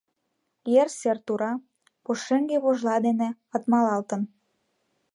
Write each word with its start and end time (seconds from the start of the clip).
Ер 0.81 0.87
сер 0.99 1.17
тура, 1.25 1.51
пушеҥге 2.03 2.57
вожла 2.65 2.95
дене 3.07 3.29
атмалалтын. 3.55 4.21